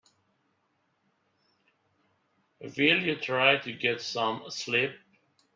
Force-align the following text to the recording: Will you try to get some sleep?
Will 2.59 3.03
you 3.03 3.17
try 3.17 3.57
to 3.57 3.71
get 3.71 4.01
some 4.01 4.49
sleep? 4.49 4.93